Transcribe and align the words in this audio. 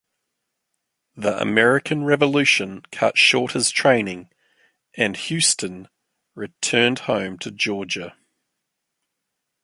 The 1.15 1.39
American 1.39 2.03
Revolution 2.05 2.81
cut 2.91 3.19
short 3.19 3.51
his 3.51 3.69
training, 3.69 4.31
and 4.97 5.15
Houstoun 5.15 5.89
returned 6.33 6.97
home 7.05 7.37
to 7.37 7.51
Georgia. 7.51 8.17